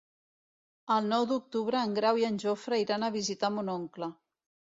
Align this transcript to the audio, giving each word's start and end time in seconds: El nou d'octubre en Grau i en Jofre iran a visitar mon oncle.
El 0.95 1.09
nou 1.09 1.25
d'octubre 1.31 1.83
en 1.89 1.93
Grau 1.99 2.21
i 2.21 2.25
en 2.29 2.41
Jofre 2.45 2.81
iran 2.87 3.05
a 3.09 3.13
visitar 3.19 3.53
mon 3.59 3.73
oncle. 3.77 4.09